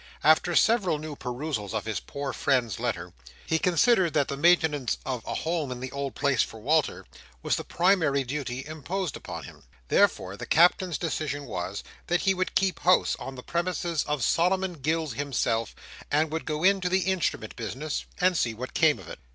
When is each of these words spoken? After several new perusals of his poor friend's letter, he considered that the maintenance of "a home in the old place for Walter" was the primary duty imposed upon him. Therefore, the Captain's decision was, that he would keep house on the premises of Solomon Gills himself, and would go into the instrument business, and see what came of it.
After 0.23 0.55
several 0.55 0.97
new 0.97 1.15
perusals 1.15 1.75
of 1.75 1.85
his 1.85 1.99
poor 1.99 2.33
friend's 2.33 2.79
letter, 2.79 3.13
he 3.45 3.59
considered 3.59 4.15
that 4.15 4.29
the 4.29 4.35
maintenance 4.35 4.97
of 5.05 5.21
"a 5.27 5.35
home 5.35 5.71
in 5.71 5.79
the 5.79 5.91
old 5.91 6.15
place 6.15 6.41
for 6.41 6.59
Walter" 6.59 7.05
was 7.43 7.55
the 7.55 7.63
primary 7.63 8.23
duty 8.23 8.65
imposed 8.65 9.15
upon 9.15 9.43
him. 9.43 9.61
Therefore, 9.89 10.35
the 10.37 10.47
Captain's 10.47 10.97
decision 10.97 11.45
was, 11.45 11.83
that 12.07 12.21
he 12.21 12.33
would 12.33 12.55
keep 12.55 12.79
house 12.79 13.15
on 13.19 13.35
the 13.35 13.43
premises 13.43 14.03
of 14.05 14.23
Solomon 14.23 14.73
Gills 14.73 15.13
himself, 15.13 15.75
and 16.09 16.31
would 16.31 16.45
go 16.45 16.63
into 16.63 16.89
the 16.89 17.01
instrument 17.01 17.55
business, 17.55 18.05
and 18.19 18.35
see 18.35 18.55
what 18.55 18.73
came 18.73 18.97
of 18.97 19.07
it. 19.07 19.19